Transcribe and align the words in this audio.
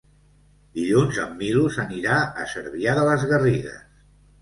Dilluns 0.79 1.19
en 1.27 1.37
Milos 1.43 1.79
anirà 1.85 2.17
a 2.25 2.49
Cervià 2.57 2.99
de 3.01 3.07
les 3.13 3.31
Garrigues. 3.35 3.83